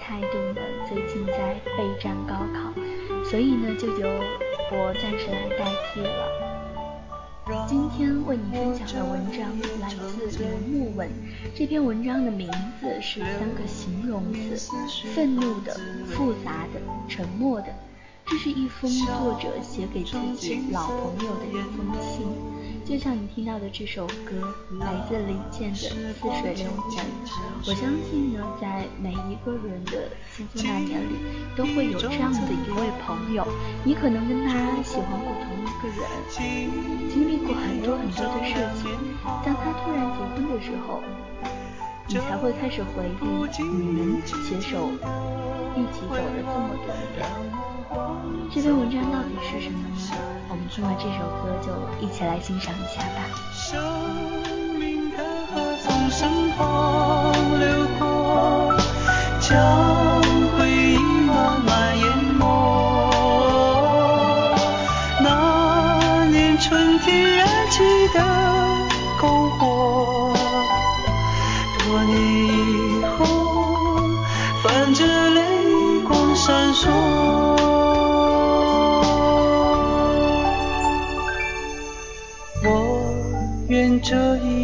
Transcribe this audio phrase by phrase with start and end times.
[0.00, 2.72] 态度呢，最近在备战高考，
[3.28, 4.08] 所以呢就由
[4.72, 6.48] 我暂时来代替了。
[7.68, 9.48] 今天为你分享的文章
[9.80, 11.08] 来自刘木文，
[11.54, 12.48] 这篇文章的名
[12.80, 14.70] 字是三个形容词：
[15.14, 15.76] 愤怒的、
[16.06, 17.66] 复杂的、沉默的。
[18.26, 22.26] 这是一封作者写给自己老朋友的一封信，
[22.90, 27.06] 就像你听到的这首歌，来自林健的《似水流年》。
[27.64, 31.14] 我相信呢，在每一个人的青春那年里，
[31.54, 33.46] 都会有这样的一位朋友，
[33.84, 36.02] 你可能跟他喜欢过同一个人，
[37.08, 38.90] 经历过很多很多的事情，
[39.46, 41.00] 当他突然结婚的时候，
[42.12, 43.24] 你才会开始回忆
[43.62, 44.90] 你们携手
[45.76, 47.06] 一起走了这么多年。
[48.52, 49.94] 这篇文章到底是什么呢？
[50.48, 51.70] 我们听完这首歌就
[52.04, 53.22] 一起来欣赏一下吧。
[53.52, 53.80] 生
[54.76, 55.18] 命的
[55.54, 58.74] 河从身旁流过，
[84.10, 84.59] 这一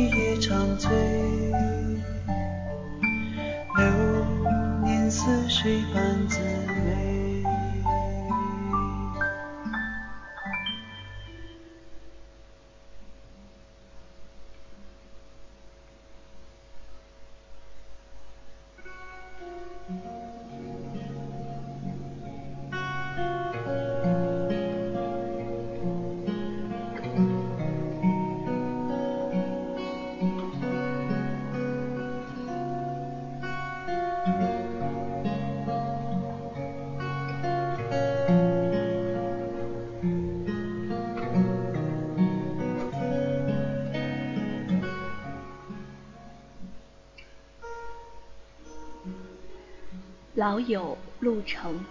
[50.46, 51.84] 老友陆程，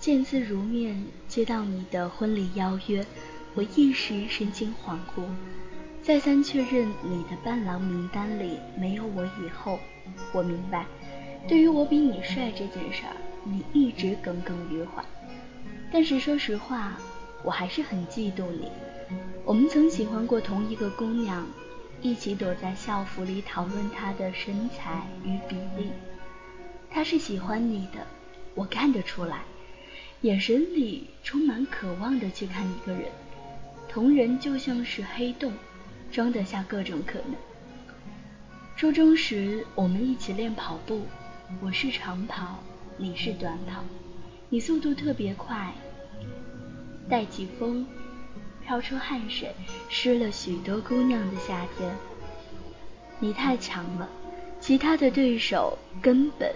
[0.00, 3.06] 见字如面，接到你的婚礼邀约，
[3.54, 5.22] 我一时神情恍惚，
[6.02, 9.78] 再三确认你的伴郎名单里没有我以后，
[10.32, 10.86] 我明白，
[11.46, 15.04] 对于我比你帅这件事儿，你一直耿耿于怀。
[15.92, 16.98] 但是说实话，
[17.44, 18.72] 我还是很嫉妒你。
[19.44, 21.46] 我们曾喜欢过同一个姑娘，
[22.02, 25.92] 一起躲在校服里讨论她的身材与比例。
[26.98, 28.04] 他是喜欢你的，
[28.56, 29.44] 我看得出来，
[30.22, 33.02] 眼神里充满渴望的去看一个人。
[33.88, 35.52] 同人就像是黑洞，
[36.10, 37.36] 装得下各种可能。
[38.76, 41.02] 初中时，我们一起练跑步，
[41.60, 42.58] 我是长跑，
[42.96, 43.84] 你是短跑，
[44.48, 45.72] 你速度特别快，
[47.08, 47.86] 带起风，
[48.66, 49.54] 飘出汗水，
[49.88, 51.94] 湿了许多姑娘的夏天。
[53.20, 54.08] 你太强了。
[54.68, 56.54] 其他的对手根本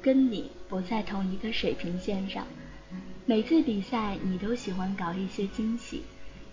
[0.00, 2.46] 跟你不在同一个水平线上。
[3.26, 6.04] 每次比赛，你都喜欢搞一些惊喜，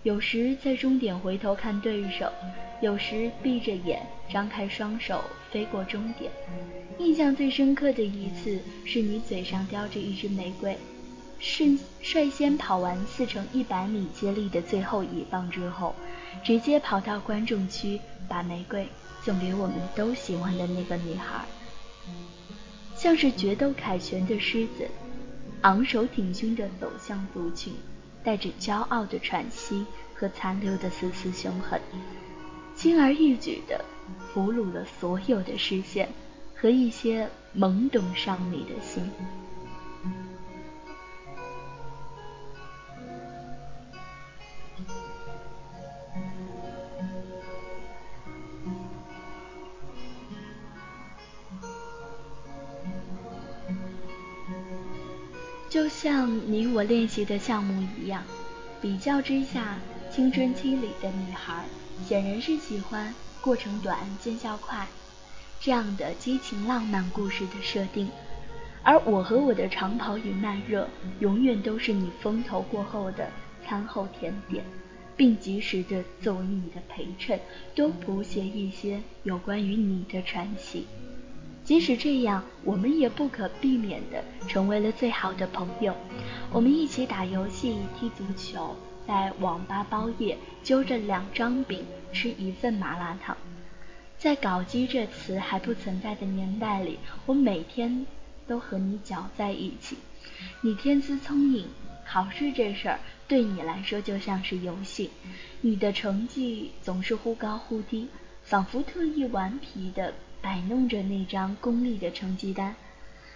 [0.01, 2.31] 有时在终点回头看对手，
[2.81, 6.31] 有时闭着眼张开双手飞过终点。
[6.98, 10.75] 印象最深刻的一次是你嘴上叼着一支玫瑰，
[11.40, 15.94] 率率先跑完四乘一百米接力的最后一棒之后，
[16.44, 18.88] 直接跑到观众区把玫瑰
[19.24, 21.45] 送给我们都喜欢的那个女孩，
[22.95, 24.88] 像是决斗凯旋的狮子，
[25.62, 27.74] 昂首挺胸地走向族群。
[28.21, 31.80] 带着骄傲的喘息和残留的丝丝凶狠，
[32.75, 33.83] 轻而易举地
[34.33, 36.10] 俘虏了所有的视线
[36.54, 39.10] 和一些懵懂少女的心。
[55.69, 58.24] 就像你我练习的项目一样，
[58.81, 59.77] 比较之下，
[60.12, 61.63] 青春期里的女孩
[62.04, 64.88] 显然是喜欢过程短、见效快
[65.60, 68.10] 这样的激情浪漫故事的设定，
[68.81, 70.89] 而我和我的长跑与慢热，
[71.19, 73.30] 永远都是你风头过后的
[73.63, 74.66] 餐后甜点，
[75.16, 77.39] 并及时的作为你的陪衬，
[77.75, 80.88] 多谱写一些有关于你的传奇。
[81.69, 85.95] 即使这样，我们也不可避免地成为了最好的朋友。
[86.51, 88.75] 我们一起打游戏、踢足球，
[89.06, 93.38] 在网吧包夜，揪着两张饼吃一份麻辣烫。
[94.18, 98.07] 在“搞基”这词还不存在的年代里，我每天
[98.48, 99.95] 都和你搅在一起。
[100.62, 101.68] 你天资聪颖，
[102.04, 105.12] 考试这事儿对你来说就像是游戏。
[105.62, 108.07] 你的成绩总是忽高忽低，
[108.42, 110.16] 仿佛特意顽皮的。
[110.41, 112.75] 摆弄着那张功利的成绩单，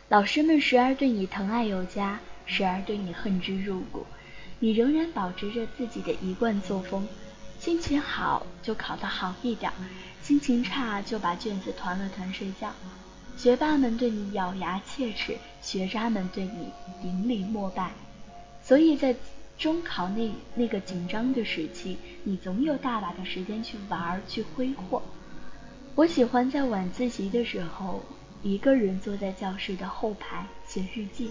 [0.09, 4.05] 老师们时而对你疼爱有加，时而对你恨之入骨。
[4.59, 7.07] 你仍然保持着自己的一贯作风，
[7.59, 9.71] 心情好就考得好一点，
[10.21, 12.71] 心情差就把卷子团了团睡觉。
[13.35, 16.71] 学霸们对你咬牙切齿，学渣们对你
[17.01, 17.91] 顶礼膜拜。
[18.61, 19.13] 所以在
[19.57, 25.01] 中考那那个紧张的时期，你总有大把的时间去玩去挥霍。
[25.95, 28.01] 我喜欢在晚自习的时候，
[28.41, 31.29] 一个人坐在教室的后排写日记。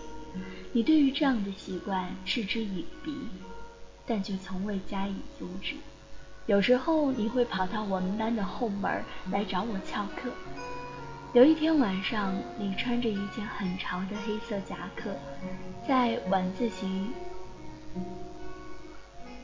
[0.73, 3.12] 你对于这样的习惯嗤之以鼻，
[4.06, 5.75] 但却从未加以阻止。
[6.47, 10.31] 有时候你会跑到我们班的后门来找我翘课。
[11.32, 15.11] 有一天晚上，你穿着一件很潮的黑色夹克，
[15.88, 17.09] 在晚自习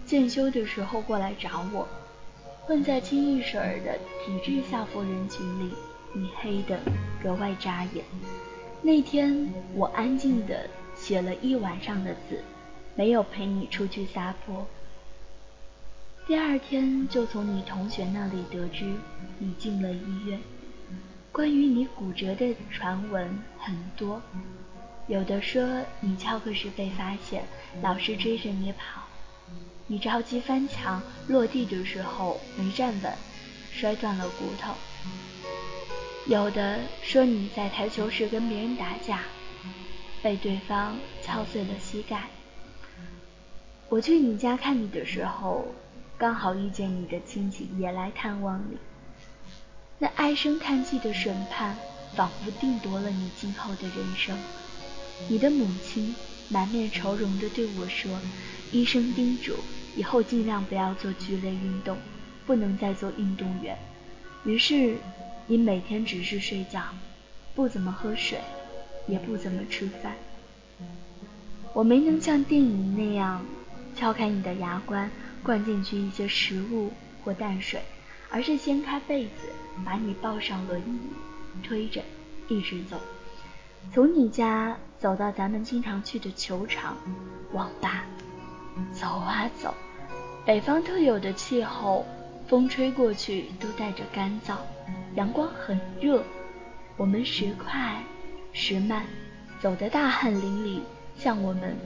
[0.06, 1.88] 进修的时候过来找我。
[2.68, 5.72] 混在清一水儿的体制校服人群里，
[6.12, 6.78] 你黑的
[7.22, 8.04] 格外扎眼。
[8.82, 12.44] 那天我安静的写了一晚上的字，
[12.94, 14.66] 没有陪你出去撒泼。
[16.26, 18.84] 第二天就从你同学那里得知
[19.38, 20.38] 你进了医院。
[21.32, 24.20] 关于你骨折的传闻很多，
[25.06, 27.44] 有的说你翘课时被发现，
[27.80, 29.07] 老师追着你跑。
[29.86, 33.12] 你着急翻墙，落地的时候没站稳，
[33.72, 34.74] 摔断了骨头。
[36.26, 39.22] 有的说你在台球室跟别人打架，
[40.22, 42.28] 被对方敲碎了膝盖。
[43.88, 45.66] 我去你家看你的时候，
[46.18, 48.76] 刚好遇见你的亲戚也来探望你。
[49.98, 51.78] 那唉声叹气的审判，
[52.14, 54.36] 仿佛定夺了你今后的人生。
[55.28, 56.14] 你的母亲
[56.48, 58.20] 满面愁容地对我说
[58.72, 59.54] ：“医生叮嘱。”
[59.96, 61.98] 以后尽量不要做剧烈运动，
[62.46, 63.76] 不能再做运动员。
[64.44, 64.96] 于是，
[65.48, 66.80] 你每天只是睡觉，
[67.56, 68.38] 不怎么喝水，
[69.08, 70.14] 也不怎么吃饭。
[71.72, 73.44] 我没能像电影那样
[73.96, 75.10] 敲开你的牙关，
[75.42, 76.92] 灌进去一些食物
[77.24, 77.82] 或淡水，
[78.30, 79.48] 而是掀开被子，
[79.84, 82.00] 把你抱上轮椅，推着
[82.48, 83.00] 一直走，
[83.92, 86.96] 从你家走到咱们经常去的球场、
[87.52, 88.04] 网吧，
[88.92, 89.74] 走啊走。
[90.44, 92.06] 北方特有的气候，
[92.46, 94.56] 风吹过去都带着干燥，
[95.14, 96.22] 阳光很热，
[96.96, 98.02] 我们时快
[98.52, 99.04] 时慢，
[99.60, 100.80] 走得大汗淋漓，
[101.18, 101.76] 像我们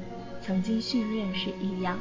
[0.40, 1.98] 曾经训练时一样。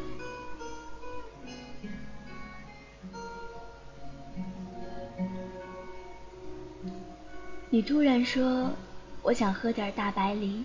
[7.73, 8.69] 你突然说
[9.23, 10.63] ：“我想喝点大白梨。”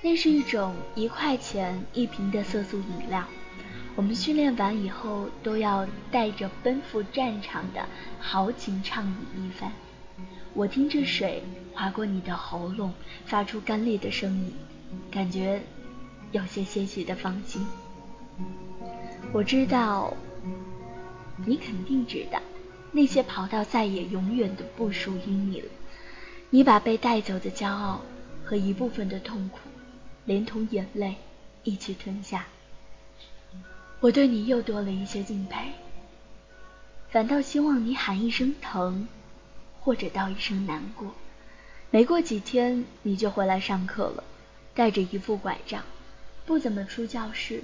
[0.00, 3.24] 那是一种一块钱一瓶的色素饮料。
[3.96, 7.84] 我们训练完以后，都要带着奔赴战场的
[8.20, 9.04] 豪情畅
[9.36, 9.72] 饮一番。
[10.54, 11.42] 我听着水
[11.74, 12.92] 划过你的喉咙，
[13.26, 14.52] 发出干裂的声音，
[15.10, 15.60] 感觉
[16.30, 17.66] 有些些许的放心。
[19.32, 20.14] 我知道
[21.44, 22.40] 你肯定知道，
[22.92, 25.68] 那些跑道再也永远都不属于你了。
[26.50, 28.00] 你把被带走的骄傲
[28.44, 29.58] 和一部分的痛苦，
[30.28, 31.16] 连同眼泪
[31.64, 32.48] 一起吞下。
[34.00, 35.70] 我对你又多了一些敬佩，
[37.08, 39.08] 反倒希望你喊一声疼，
[39.80, 41.14] 或者道一声难过。
[41.90, 44.22] 没过几天，你就回来上课了，
[44.74, 45.82] 带着一副拐杖，
[46.44, 47.62] 不怎么出教室。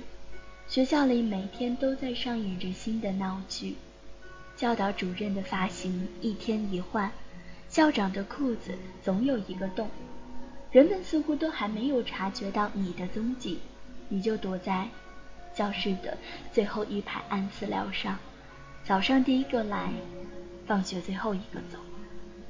[0.67, 3.77] 学校里每天都在上演着新的闹剧，
[4.57, 7.13] 教导主任的发型一天一换，
[7.69, 9.91] 校长的裤子总有一个洞。
[10.75, 13.61] 人们似乎都还没有察觉到你的踪迹，
[14.09, 14.89] 你就躲在。
[15.55, 16.19] 教室的
[16.53, 18.19] 最后一排暗资料上，
[18.83, 19.93] 早上第一个来，
[20.67, 21.79] 放学最后一个走。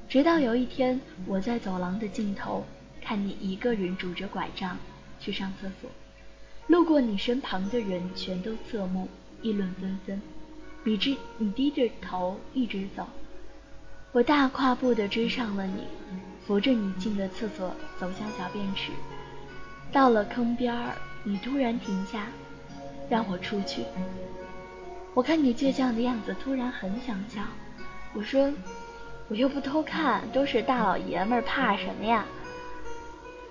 [0.08, 2.64] 直到有一天，我在走廊的尽头
[3.02, 4.78] 看你一个人拄着拐杖
[5.20, 5.90] 去上厕所，
[6.68, 9.06] 路过你身旁的人全都侧目
[9.42, 10.18] 议论纷纷。
[10.82, 13.06] 你低你低着头一直走，
[14.12, 15.82] 我大跨步的追上了你，
[16.46, 18.92] 扶着你进了厕所，走向小便池。
[19.92, 22.26] 到了坑边儿，你突然停下。
[23.10, 23.84] 让我出去。
[25.12, 27.42] 我看你倔强的样子，突然很想笑。
[28.14, 28.50] 我说
[29.28, 32.24] ：“我又不偷看，都是大老爷们儿，怕什么呀？”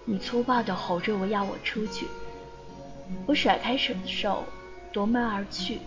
[0.05, 2.07] 你粗暴的吼着我要我出去。
[3.27, 4.43] 我甩开手手，
[4.91, 5.79] 夺门而去。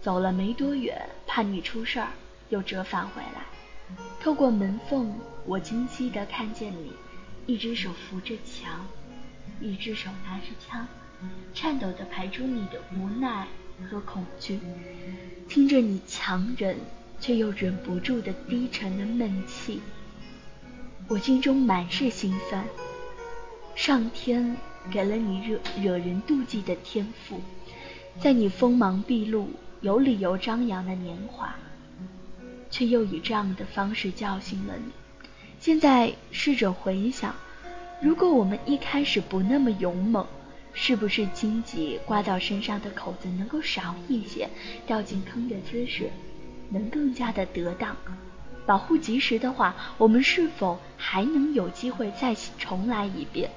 [0.00, 2.08] 走了没多远，怕你出事儿，
[2.48, 3.42] 又折返回来。
[4.20, 5.14] 透过门缝，
[5.46, 6.92] 我清晰的看见你，
[7.46, 8.86] 一只手扶着墙，
[9.60, 10.86] 一只手拿着枪。
[11.52, 13.48] 颤抖地排出你的无奈
[13.90, 14.60] 和恐惧，
[15.48, 16.76] 听着你强忍
[17.18, 19.80] 却又忍不住的低沉的闷气，
[21.08, 22.64] 我心中满是心酸。
[23.74, 24.56] 上天
[24.92, 27.40] 给了你惹惹人妒忌的天赋，
[28.20, 31.54] 在你锋芒毕露、有理由张扬的年华，
[32.70, 34.92] 却又以这样的方式教训了你。
[35.60, 37.34] 现在试着回想，
[38.00, 40.26] 如果我们一开始不那么勇猛，
[40.72, 44.48] 是不是荆棘刮到身上的口子能够少一些，
[44.86, 46.10] 掉进坑的姿势
[46.70, 47.96] 能更加的得当？
[48.66, 53.50] 保护及时的话，我们是否还能有机会再重来一遍？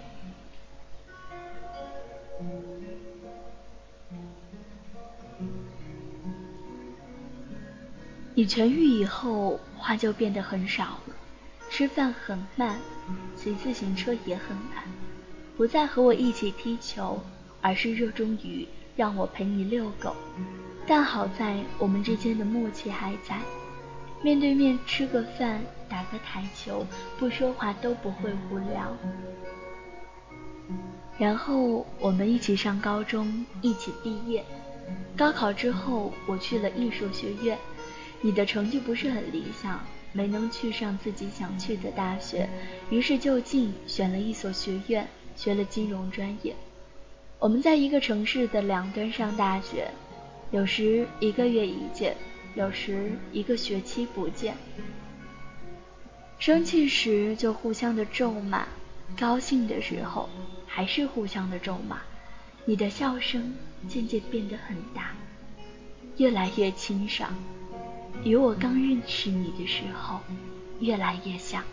[8.41, 11.13] 你痊愈以后，话就变得很少了，
[11.69, 12.79] 吃饭很慢，
[13.35, 14.83] 骑自行车也很慢。
[15.55, 17.21] 不再和我一起踢球，
[17.61, 20.15] 而是热衷于让我陪你遛狗。
[20.87, 23.39] 但好在我们之间的默契还在，
[24.23, 26.83] 面对面吃个饭、打个台球，
[27.19, 28.97] 不说话都不会无聊。
[31.19, 34.43] 然后我们一起上高中，一起毕业。
[35.15, 37.55] 高考之后，我去了艺术学院，
[38.21, 39.79] 你的成绩不是很理想，
[40.13, 42.49] 没能去上自己想去的大学，
[42.89, 45.07] 于是就近选了一所学院。
[45.33, 46.53] 学了金融专业，
[47.39, 49.89] 我们在一个城市的两端上大学，
[50.51, 52.15] 有时一个月一见，
[52.53, 54.55] 有时一个学期不见。
[56.37, 58.67] 生气时就互相的咒骂，
[59.17, 60.29] 高兴的时候
[60.67, 62.01] 还是互相的咒骂。
[62.65, 63.55] 你的笑声
[63.87, 65.13] 渐渐变得很大，
[66.17, 67.33] 越来越清爽，
[68.23, 70.19] 与我刚认识你的时候
[70.79, 71.63] 越来越像。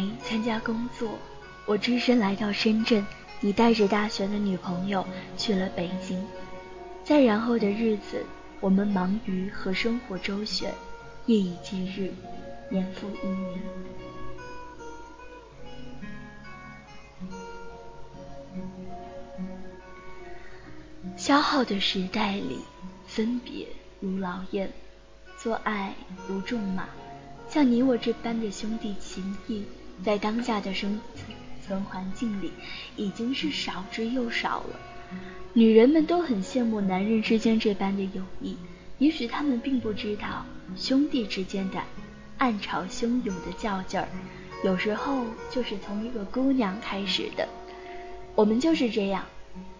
[0.00, 1.18] 来参加工作，
[1.66, 3.04] 我只身来到深圳，
[3.40, 6.24] 你带着大学的女朋友去了北京。
[7.04, 8.24] 再然后的日子，
[8.60, 10.72] 我们忙于和生活周旋，
[11.26, 12.12] 夜以继日，
[12.70, 13.60] 年复一年。
[21.16, 22.60] 消耗的时代里，
[23.06, 23.66] 分别
[24.00, 24.72] 如劳燕，
[25.36, 25.92] 做爱
[26.26, 26.88] 如重马。
[27.48, 29.64] 像你我这般的兄弟情谊，
[30.04, 31.00] 在当下的生
[31.66, 32.52] 存环境里，
[32.96, 34.80] 已经是少之又少了。
[35.52, 38.56] 女人们都很羡慕男人之间这般的友谊，
[38.98, 40.44] 也许他们并不知道
[40.76, 41.82] 兄弟之间的
[42.38, 44.08] 暗潮汹涌的较劲儿，
[44.64, 47.48] 有时候就是从一个姑娘开始的。
[48.36, 49.26] 我们就是这样，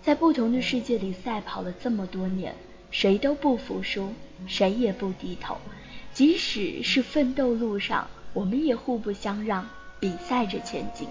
[0.03, 2.55] 在不同的世界里赛跑了这么多年，
[2.91, 4.13] 谁都不服输，
[4.47, 5.57] 谁也不低头，
[6.13, 9.69] 即使是奋斗路上，我们也互不相让，
[10.01, 11.07] 比赛着前进。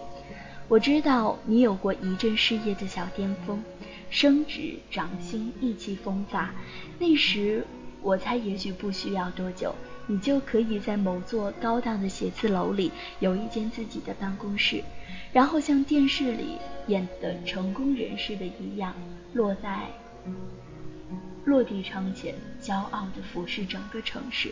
[0.67, 3.63] 我知道你有过一阵事业的小巅峰。
[4.12, 6.51] 升职涨薪，意气风发。
[6.98, 7.63] 那时，
[8.01, 9.75] 我猜也许不需要多久，
[10.08, 14.84] 你就可以在某座高档的写字楼里有一间自己的办公室，
[15.31, 18.96] 然后像电视里演的成功人士的一样，
[19.34, 19.86] 落在
[21.46, 24.51] 落地窗前，骄傲地俯视整个城市。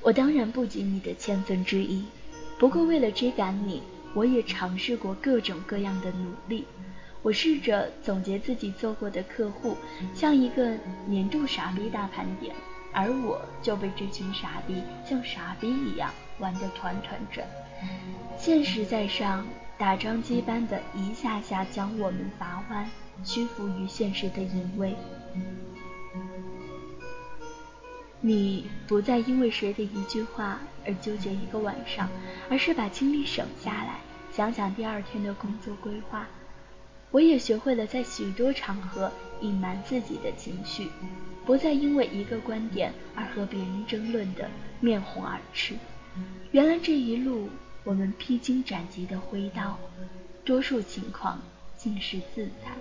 [0.00, 2.04] 我当然不及你的千分之一，
[2.58, 3.82] 不过为了追赶你，
[4.14, 6.64] 我也尝试过各种各样的努力。
[7.22, 9.76] 我试着总结自己做过的客户，
[10.14, 12.54] 像一个年度傻逼大盘点，
[12.92, 17.46] 而我就被这群傻逼像傻逼一样玩得团团转。
[18.38, 19.44] 现实在上，
[19.76, 22.88] 打桩机般的一下下将我们砸弯，
[23.24, 24.94] 屈服于现实的淫威。
[28.20, 32.08] 你不再因为谁的一句话而纠结一个晚上，
[32.48, 33.98] 而是把精力省下来，
[34.32, 36.26] 想想第二天的工作规划。
[37.10, 40.88] 我也学会了在许多场合隐瞒自己的情绪，
[41.44, 44.50] 不再因为一个观点而和别人争论的
[44.80, 45.74] 面红耳赤。
[46.50, 47.48] 原来这一路
[47.84, 49.78] 我们披荆斩棘的挥刀，
[50.44, 51.40] 多数情况
[51.76, 52.76] 尽是自残。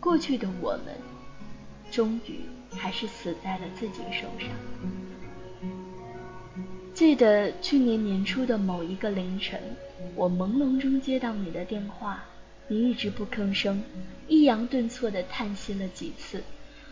[0.00, 0.96] 过去的我们，
[1.90, 2.40] 终于
[2.76, 4.99] 还是死在了自己手上。
[7.00, 9.58] 记得去年年初的某一个凌晨，
[10.14, 12.24] 我朦胧中接到你的电话。
[12.68, 13.82] 你一直不吭声，
[14.28, 16.44] 抑扬顿挫地叹息了几次。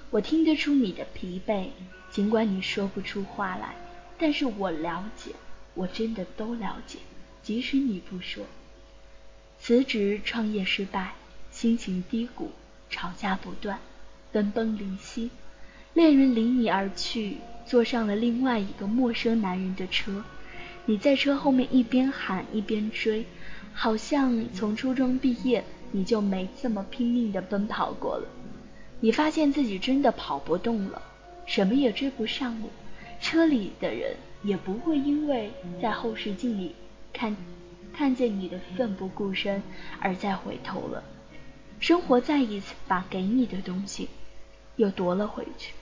[0.09, 1.67] 我听得出你的疲惫，
[2.11, 3.75] 尽管你说不出话来，
[4.17, 5.33] 但是我了解，
[5.75, 7.01] 我真的都了解，
[7.43, 8.47] 即使你不说。
[9.61, 11.17] 辞职创业失败，
[11.51, 12.53] 心情低谷，
[12.89, 13.79] 吵架不断，
[14.33, 15.29] 分崩离析。
[15.93, 17.37] 恋人离你而去，
[17.69, 20.25] 坐上了另外一个陌生男人的车。
[20.87, 23.25] 你在车后面一边喊一边追。
[23.75, 28.27] 好像从初中毕业你就没这么拼命的奔跑过了。
[28.99, 31.01] 你发现自己真的跑不动了，
[31.47, 32.67] 什么也追不上了，
[33.21, 36.75] 车里的人也不会因为在后视镜里
[37.13, 37.37] 看
[37.95, 39.63] 看见你的奋不顾身
[40.01, 41.05] 而再回头了。
[41.79, 44.09] 生活再一次把给你的东西
[44.75, 45.73] 又夺了回去。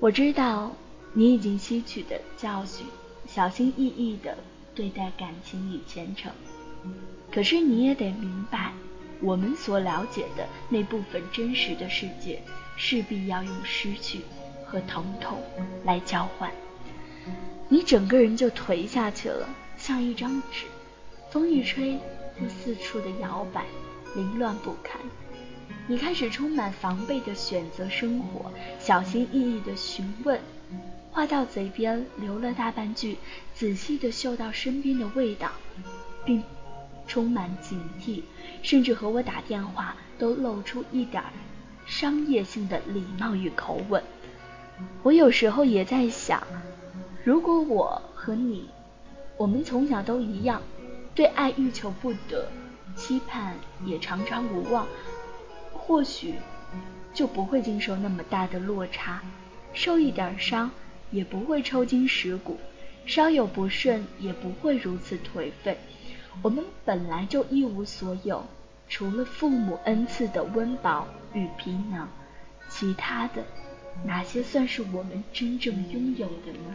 [0.00, 0.74] 我知道
[1.14, 2.84] 你已经吸取的教训，
[3.26, 4.36] 小心翼翼的
[4.74, 6.32] 对待感情与前程。
[7.32, 8.72] 可是你也得明白，
[9.20, 12.42] 我们所了解的那部分真实的世界，
[12.76, 14.22] 势必要用失去
[14.66, 15.40] 和疼痛
[15.84, 16.50] 来交换。
[17.68, 19.48] 你整个人就颓下去了，
[19.78, 20.66] 像一张纸，
[21.30, 21.98] 风一吹
[22.40, 23.64] 就四处的摇摆，
[24.16, 25.00] 凌乱不堪。
[25.86, 30.40] 你开始充满防备的选择生活，小心翼翼的询问，
[31.14, 33.16] 话到嘴边留了大半句，
[33.54, 35.50] 仔细的嗅到身边的味道，
[36.26, 36.42] 并。
[37.06, 38.22] 充满警惕，
[38.62, 41.22] 甚至和我打电话都露出一点
[41.84, 44.02] 商业性的礼貌与口吻。
[45.02, 46.42] 我有时候也在想，
[47.22, 48.70] 如果我和你，
[49.36, 50.62] 我们从小都一样，
[51.14, 52.48] 对爱欲求不得，
[52.96, 54.88] 期盼也常常无望，
[55.74, 56.36] 或许
[57.12, 59.20] 就不会经受那么大的落差，
[59.74, 60.70] 受一点伤
[61.14, 62.58] 也不会抽筋蚀骨，
[63.06, 65.78] 稍有不顺也不会如此颓废。
[66.42, 68.44] 我们本来就一无所有，
[68.88, 72.08] 除了父母恩赐的温饱与皮囊，
[72.68, 73.44] 其他的
[74.04, 76.74] 哪些算是我们真正拥有的呢？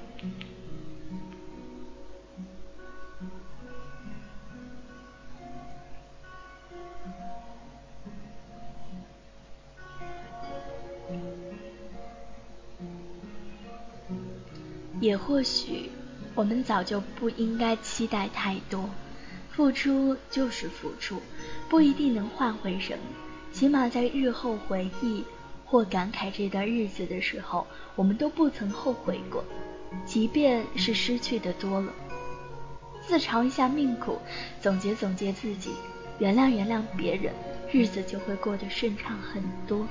[14.99, 15.89] 也或许，
[16.35, 18.89] 我们早就不应该期待太多。
[19.51, 21.21] 付出就是付出，
[21.67, 22.99] 不一定能换回什么，
[23.51, 25.23] 起码在日后回忆
[25.65, 29.43] 或感慨这段日子的时候，我们都不曾后悔过。
[30.05, 31.91] 即便是失去的多了，
[33.05, 34.19] 自嘲一下命苦，
[34.61, 35.71] 总结总结自己，
[36.19, 37.33] 原谅原谅别人，
[37.71, 39.85] 日子就会过得顺畅很多。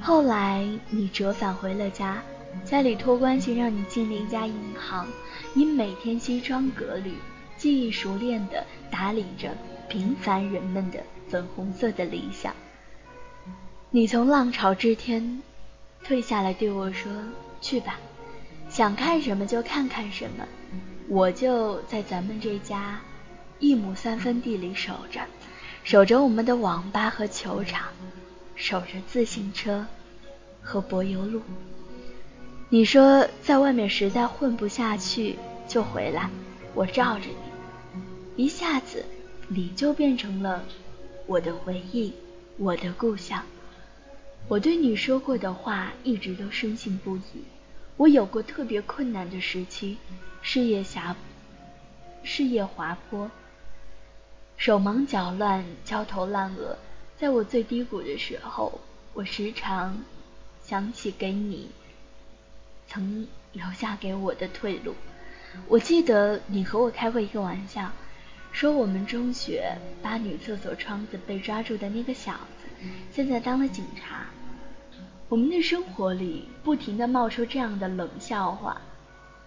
[0.00, 2.22] 后来你折返回了家，
[2.64, 5.06] 家里托关系让你进了一家银行，
[5.54, 7.14] 你每天西装革履，
[7.56, 9.56] 技艺熟练地打理着
[9.88, 12.54] 平凡人们的粉红色的理想。
[13.90, 15.42] 你从浪潮之天
[16.04, 17.10] 退下来对我说
[17.60, 17.98] ：“去吧，
[18.68, 20.46] 想看什么就看看什么。”
[21.08, 23.00] 我就在咱们这家
[23.58, 25.20] 一亩三分地里守着，
[25.82, 27.88] 守着我们的网吧和球场。
[28.54, 29.86] 守着自行车
[30.60, 31.40] 和柏油路。
[32.72, 36.30] 你说在外面实在混不下去就回来，
[36.72, 37.26] 我罩着
[38.36, 39.04] 你，一下子
[39.48, 40.64] 你就变成了
[41.26, 42.12] 我的回忆，
[42.58, 43.44] 我的故乡。
[44.46, 47.42] 我对你说过的话一直都深信不疑。
[47.96, 49.96] 我有过特别困难的时期，
[50.40, 51.16] 事业狭，
[52.22, 53.28] 事业滑坡，
[54.56, 56.78] 手忙脚乱，焦头烂额。
[57.18, 58.80] 在我最低谷的时候，
[59.12, 59.98] 我时常
[60.64, 61.68] 想起给你
[62.90, 64.94] 曾留下给我的退路。
[65.68, 67.92] 我记得你和我开过一个玩笑，
[68.50, 72.68] 说我们中学扒女厕所窗子被抓住的那个小子，
[73.12, 74.26] 现在当了警察。
[75.28, 78.80] 我们的生活里不停的冒出这样的冷笑话，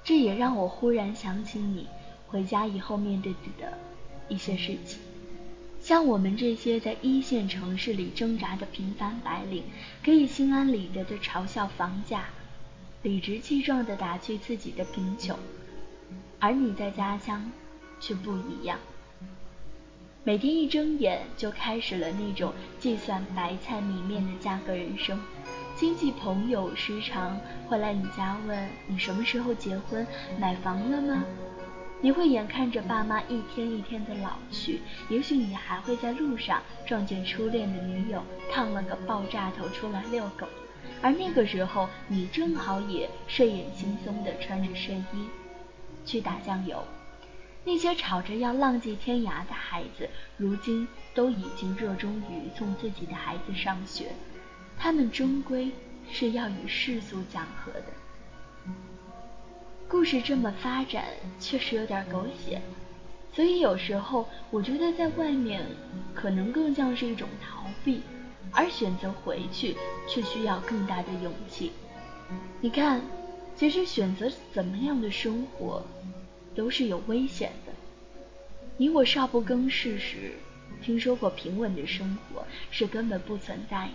[0.05, 1.85] 这也让我忽然想起你
[2.27, 3.77] 回家以后面对的
[4.29, 4.99] 一些事情。
[5.81, 9.65] 像我们这些在一线城市里挣扎的平凡白领，
[10.01, 12.29] 可以心安理得的嘲笑房价，
[13.03, 15.37] 理直气壮地打趣自己的贫穷，
[16.39, 17.51] 而你在家乡
[17.99, 18.79] 却不一样。
[20.23, 25.19] 每天一睁眼就开始了那种计算白菜米面的价格人生，
[25.75, 27.37] 亲戚朋友时常
[27.67, 30.07] 会来你家问你什么时候结婚，
[30.39, 31.25] 买房了吗？
[31.99, 40.47] 你会眼看着爸妈一天一天的老去，也许你还会在路上撞见初恋的女友，烫了个爆炸头出来遛狗，
[41.03, 45.27] 而那个时候你正好也睡眼惺忪的穿着睡衣
[46.05, 46.83] 去打酱油。
[47.65, 54.11] 那些吵着要浪迹天涯的孩子，如今都已经热衷于送自己的孩子上学，
[54.77, 55.71] 他们终归
[56.11, 58.73] 是要与世俗讲和的。
[59.87, 61.05] 故事这么发展，
[61.39, 62.61] 确实有点狗血，
[63.33, 65.65] 所以有时候我觉得在外面
[66.13, 68.01] 可能更像是一种逃避，
[68.53, 69.75] 而选择回去
[70.07, 71.71] 却需要更大的勇气。
[72.61, 73.01] 你看，
[73.55, 75.83] 其实选择怎么样的生活
[76.55, 77.73] 都是有危险的。
[78.77, 80.33] 你我少不更事时，
[80.81, 83.93] 听说过平稳的生活是根本不存在的。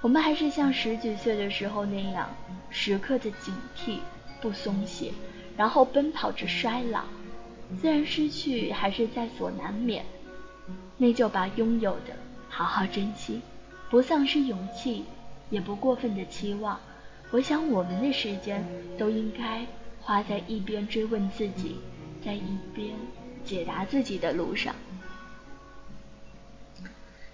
[0.00, 2.28] 我们还是像十几岁的时候那样，
[2.70, 3.98] 时刻的警惕。
[4.40, 5.12] 不松懈，
[5.56, 7.02] 然后奔跑着衰老，
[7.80, 10.04] 虽然失去还是在所难免，
[10.96, 12.14] 那就把拥有的
[12.48, 13.40] 好好珍惜，
[13.90, 15.04] 不丧失勇气，
[15.50, 16.78] 也不过分的期望。
[17.30, 18.64] 我想我们的时间
[18.98, 19.66] 都应该
[20.00, 21.76] 花在一边追问自己，
[22.24, 22.94] 在一边
[23.44, 24.74] 解答自己的路上。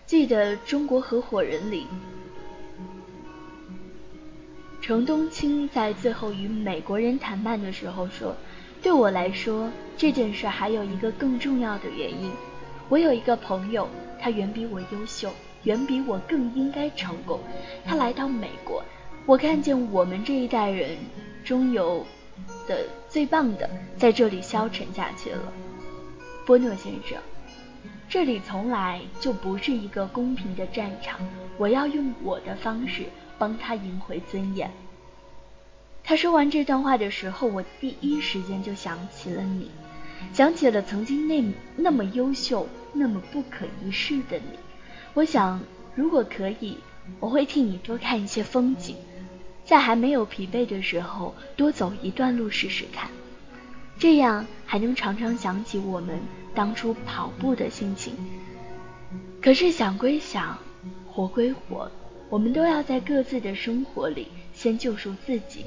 [0.06, 1.86] 记得《中国合伙人》里。
[4.80, 8.36] 程冬青在最后与美国人谈判的时候说
[8.82, 12.30] ：“对我来说，这件事还有一个更重要的原因。
[12.90, 13.88] 我有一个朋友，
[14.20, 15.32] 他远比我优秀，
[15.64, 17.40] 远比我更应该成功。
[17.84, 18.82] 他来到美国，
[19.26, 20.96] 我看见我们这一代人
[21.44, 22.06] 中有
[22.66, 25.52] 的最棒的在这里消沉下去了。
[26.46, 27.18] 波诺先生，
[28.08, 31.20] 这里从来就不是一个公平的战场。
[31.58, 33.04] 我要用我的方式。”
[33.36, 34.70] 帮他赢回尊严。
[36.04, 39.72] 他说完这段话的时候，我第一时间就想起了你，
[40.32, 41.42] 想起了曾经那
[41.74, 44.56] 那么优秀、那么不可一世的你。
[45.14, 45.60] 我想，
[45.94, 46.76] 如果可以，
[47.20, 48.96] 我会替你多看一些风景，
[49.64, 53.08] 在还没有疲惫的时候，多走一段路试试看，
[53.98, 56.18] 这样还能常常想起我们
[56.54, 58.14] 当初跑步的心情。
[59.40, 60.58] 可是想归想，
[61.06, 61.90] 活归活。
[62.30, 65.64] 我们都要在各自的生活里先救赎自己，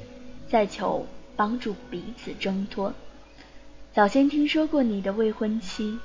[0.50, 1.06] 再求
[1.36, 2.92] 帮助彼此挣脱。
[3.94, 5.98] 早先听说过你的未婚妻，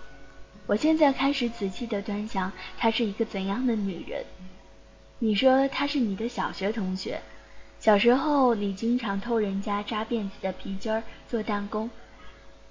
[0.65, 4.23] 我现在开始仔细的端详她是一个怎样的女人。
[5.19, 7.21] 你说她是你的小学同学，
[7.79, 11.89] 小时候你经常偷人家扎辫子的皮筋儿做弹弓，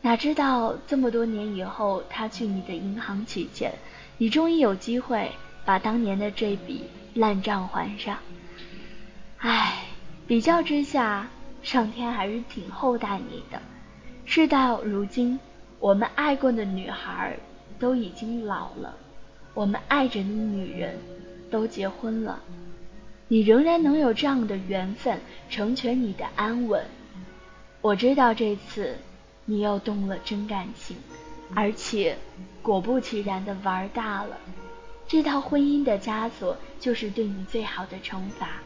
[0.01, 3.73] 哪知道这么多年以后，她去你的银行取钱，
[4.19, 5.31] 你终于有机会
[5.65, 6.85] 把当年的这笔。
[7.15, 8.17] 烂账还上，
[9.37, 9.85] 唉，
[10.27, 11.29] 比较之下，
[11.63, 13.61] 上天还是挺厚待你的。
[14.25, 15.39] 事到如今，
[15.79, 17.37] 我们爱过的女孩
[17.83, 18.95] 都已经老了，
[19.55, 20.97] 我们爱着的女人
[21.51, 22.41] 都结婚了，
[23.27, 25.19] 你仍然能有这样的缘分，
[25.51, 26.87] 成全你的安稳。
[27.81, 28.97] 我知道这次
[29.47, 30.97] 你又动了真感情，
[31.57, 32.17] 而且
[32.63, 34.39] 果不其然的玩大了。
[35.09, 38.63] 这套婚姻的枷锁就是对你最好的惩罚。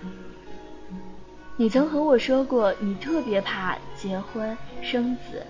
[1.56, 5.42] 你曾和我说过，你特别怕结婚生子，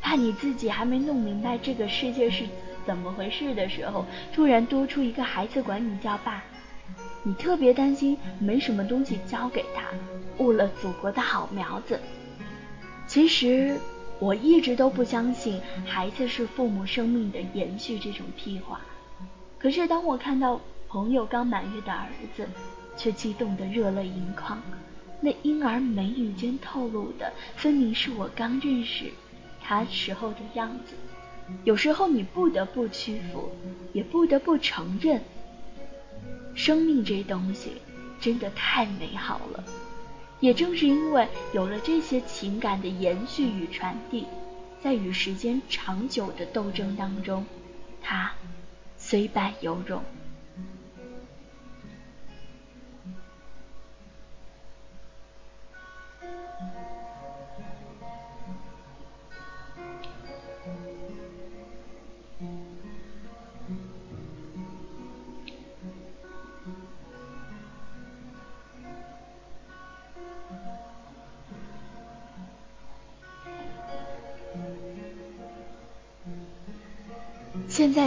[0.00, 2.44] 怕你自己还没弄明白这个世界是
[2.86, 6.42] 怎么回事的时候，突然多出一个孩子管你叫爸。
[7.24, 9.84] 你特别担心没什么东西教给他，
[10.42, 12.00] 误了祖国的好苗子。
[13.06, 13.76] 其实
[14.18, 18.80] 我一直都不相信孩子是父母生命的延续这种屁话。
[19.58, 22.48] 可是当我看到朋友刚满月的儿子，
[22.96, 24.62] 却激动得热泪盈眶。
[25.20, 29.12] 那婴儿眉宇间透露的，分明是我刚认识
[29.68, 30.94] 他时候的样子。
[31.62, 33.50] 有时候你不得不屈服，
[33.92, 35.20] 也不得不承认，
[36.54, 37.72] 生命这东西
[38.18, 39.62] 真的太美好了。
[40.40, 44.24] 也正是因为有了这些情感的延续与传递，
[44.82, 47.44] 在与时间长久的斗争当中，
[48.00, 48.32] 它。
[48.96, 50.02] 虽败犹荣。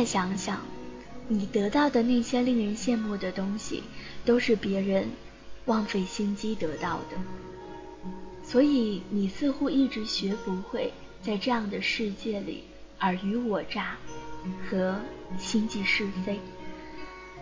[0.01, 0.59] 再想想。
[1.27, 3.83] 你得到的那些令人羡慕的东西，
[4.25, 5.07] 都是别人
[5.65, 7.17] 枉费心机得到的。
[8.43, 12.63] 所以你似乎一直学不会在这样的世界里
[12.97, 13.95] 尔虞我诈
[14.67, 14.99] 和
[15.37, 16.39] 心计是非。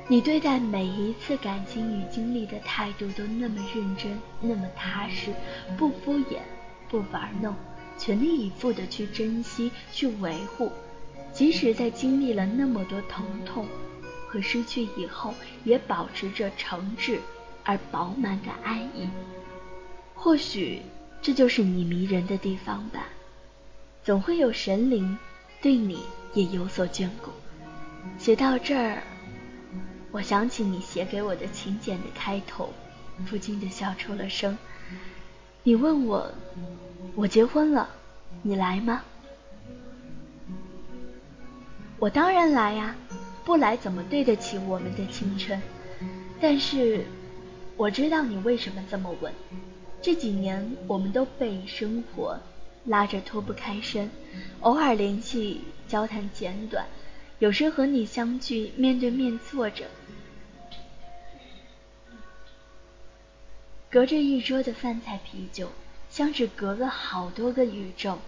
[0.09, 5.31] 你对待每一次感情与经历的态度都那么认真，那么踏实，
[5.77, 6.39] 不敷衍，
[6.89, 7.55] 不玩弄，
[7.97, 10.69] 全力以赴的去珍惜，去维护。
[11.33, 13.65] 即使在经历了那么多疼痛
[14.27, 17.19] 和失去以后，也保持着诚挚
[17.63, 19.07] 而饱满的爱意。
[20.15, 20.81] 或许
[21.21, 23.07] 这就是你迷人的地方吧。
[24.03, 25.17] 总会有神灵
[25.61, 27.31] 对你也有所眷顾。
[28.17, 29.03] 写到这儿，
[30.11, 32.73] 我想起你写给我的请柬的开头，
[33.29, 34.57] 不禁的笑出了声。
[35.63, 36.31] 你问我，
[37.15, 37.89] 我结婚了，
[38.41, 39.03] 你来吗？
[41.99, 42.95] 我当然来呀，
[43.43, 45.61] 不来怎么对得起我们的青春？
[46.39, 47.05] 但是
[47.75, 49.33] 我知道你为什么这么问。
[50.01, 52.39] 这几年我们都被生活
[52.85, 54.09] 拉着脱不开身，
[54.61, 55.59] 偶尔联系，
[55.89, 56.85] 交谈简短，
[57.39, 59.85] 有时和你相聚，面对面坐着，
[63.89, 65.67] 隔着一桌的饭菜啤酒，
[66.09, 68.19] 像是隔了好多个宇宙。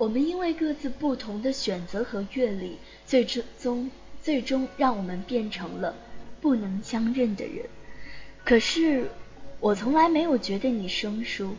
[0.00, 3.90] 我们因为各自不同的选择和阅历，最终
[4.22, 5.94] 最终让我们变成了
[6.40, 7.66] 不能相认的人。
[8.42, 9.10] 可是
[9.60, 11.54] 我从来没有觉得你生疏，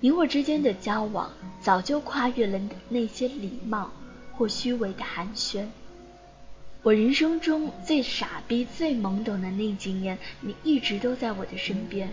[0.00, 1.32] 你我之间的交往
[1.62, 3.90] 早就跨越了那些礼貌
[4.32, 5.64] 或虚伪的寒暄。
[6.82, 12.10] 我人生中最傻逼、最懵懂的那几年，你一直都在我的身边。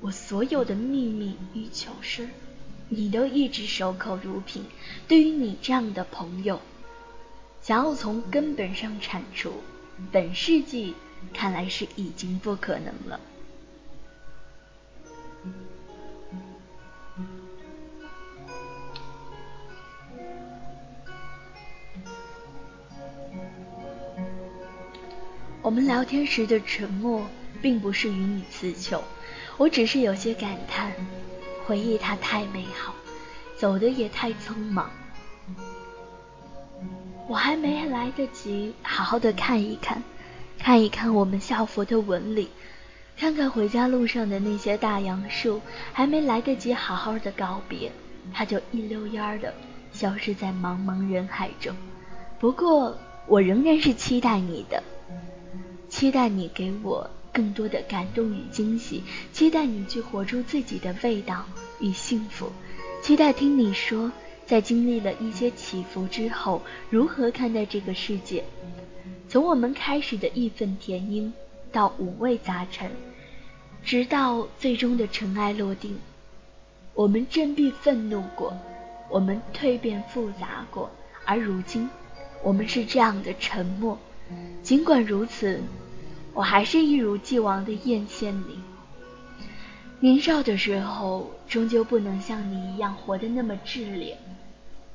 [0.00, 2.28] 我所有的秘密与糗事。
[2.88, 4.64] 你都一直守口如瓶。
[5.08, 6.60] 对于你这样的朋友，
[7.60, 9.52] 想要从根本上铲除，
[10.12, 10.94] 本世纪
[11.32, 13.20] 看来是已经不可能了。
[25.62, 27.26] 我们聊天时的沉默，
[27.62, 29.02] 并不是与你词穷，
[29.56, 30.92] 我只是有些感叹。
[31.66, 32.94] 回忆它太美好，
[33.56, 34.90] 走的也太匆忙。
[37.26, 40.02] 我还没来得及好好的看一看，
[40.58, 42.50] 看一看我们校服的纹理，
[43.16, 45.60] 看看回家路上的那些大杨树，
[45.92, 47.90] 还没来得及好好的告别，
[48.34, 49.54] 它就一溜烟儿的
[49.90, 51.74] 消失在茫茫人海中。
[52.38, 54.82] 不过，我仍然是期待你的，
[55.88, 57.08] 期待你给我。
[57.34, 61.44] 更多的感动与惊喜，期待你去活出自己的味道
[61.80, 62.52] 与幸福，
[63.02, 64.12] 期待听你说，
[64.46, 68.44] 在经历了一些起伏之后，如何看待这个世界。
[69.28, 71.32] 从我们开始的义愤填膺，
[71.72, 72.88] 到五味杂陈，
[73.82, 75.98] 直到最终的尘埃落定。
[76.94, 78.56] 我们振臂愤怒过，
[79.10, 80.88] 我们蜕变复杂过，
[81.24, 81.90] 而如今，
[82.44, 83.98] 我们是这样的沉默。
[84.62, 85.60] 尽管如此。
[86.34, 88.58] 我还是一如既往的艳羡你。
[90.00, 94.18] 年少的时候，终究不能像你一样活得那么炽烈。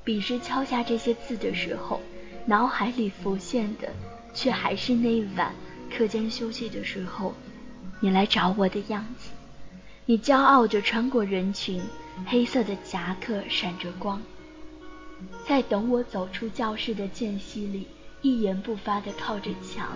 [0.04, 2.02] 笔时敲下这些字的时候，
[2.46, 3.90] 脑海里浮现的，
[4.34, 5.54] 却还是那晚
[5.90, 7.34] 课间休息的时候，
[8.00, 9.30] 你来找我的样子。
[10.06, 11.82] 你骄傲着穿过人群，
[12.26, 14.22] 黑色的夹克闪着光，
[15.48, 17.88] 在等我走出教室的间隙里，
[18.22, 19.88] 一言不发地靠着墙。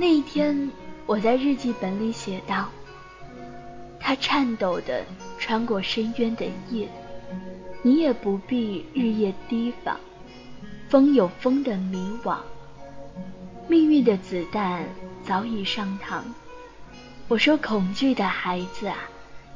[0.00, 0.70] 那一天，
[1.06, 2.68] 我在日记本里写道。
[3.98, 5.04] 他颤抖地
[5.40, 6.88] 穿过深渊的夜，
[7.82, 9.98] 你也不必日夜提防。
[10.88, 12.38] 风有风的迷惘，
[13.66, 14.86] 命运的子弹
[15.26, 16.22] 早已上膛。
[17.26, 18.96] 我说恐惧的孩子啊，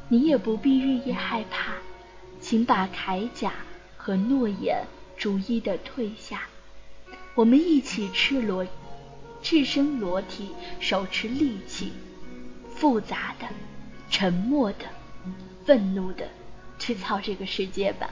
[0.08, 1.74] 你也不必日夜害怕，
[2.40, 3.52] 请把铠甲
[3.96, 4.84] 和诺言
[5.16, 6.42] 逐一的褪下。
[7.36, 8.66] 我们一起赤裸、
[9.42, 10.50] 赤身裸体，
[10.80, 11.92] 手持利器，
[12.74, 13.46] 复杂的。
[14.10, 14.84] 沉默的，
[15.64, 16.28] 愤怒的，
[16.78, 18.10] 去操这个世界吧！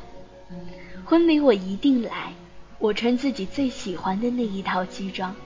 [1.04, 2.32] 婚礼我一定来，
[2.78, 5.36] 我穿自己最喜欢的那一套西装。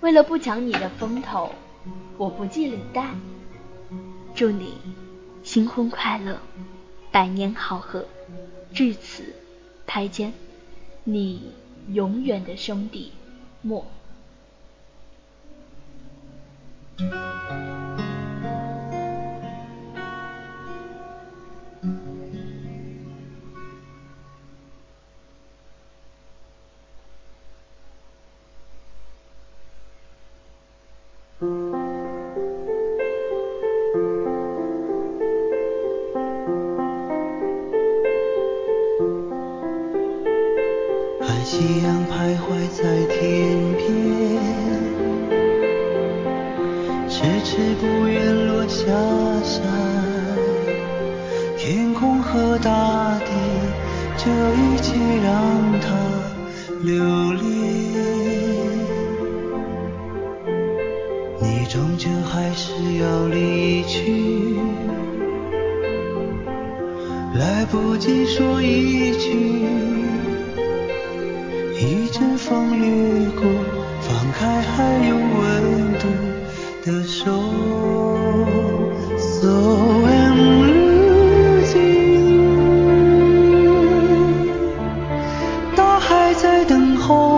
[0.00, 1.50] 为了不抢你的风头，
[2.18, 3.14] 我不系领带。
[4.34, 4.74] 祝你
[5.42, 6.38] 新婚快乐，
[7.10, 8.06] 百年好合。
[8.74, 9.34] 至此，
[9.86, 10.34] 拍肩，
[11.04, 11.52] 你
[11.88, 13.12] 永远的兄弟
[13.62, 13.86] 莫。
[16.98, 17.75] thank you
[86.36, 87.35] 在等候。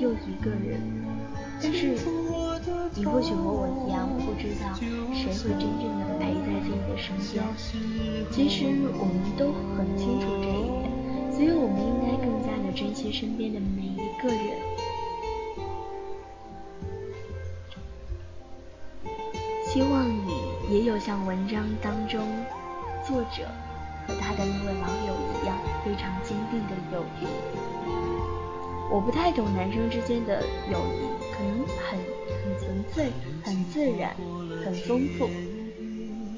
[0.00, 0.80] 又一个人。
[1.62, 1.96] 但是
[2.94, 4.74] 你或许和我一样不知道
[5.14, 7.44] 谁会真正的陪在自己的身边。
[8.30, 8.66] 其实
[8.98, 10.90] 我们都很清楚这一点
[11.32, 14.74] 所以我们应该更加的珍惜身边的每一个人。
[19.66, 22.20] 希望你也有像文章当中
[23.04, 23.48] 作者
[24.06, 27.26] 和他的那位网友一样非常坚定的友谊
[28.90, 31.00] 我不太懂男生之间的友谊，
[31.32, 31.98] 可能很
[32.42, 33.10] 很纯粹、
[33.42, 34.14] 很自然、
[34.64, 35.28] 很丰富。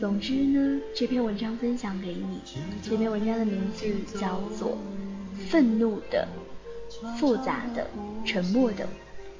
[0.00, 2.40] 总之呢，这篇文章分享给你。
[2.82, 3.86] 这篇文章的名字
[4.18, 4.78] 叫做
[5.48, 6.26] 《愤怒的、
[7.18, 7.86] 复杂的、
[8.24, 8.84] 沉默的》，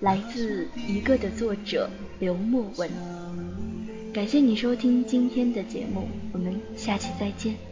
[0.00, 1.88] 来自一个的作者
[2.18, 2.90] 刘墨文。
[4.14, 7.65] 感谢你收听今天的节目，我们下期再见。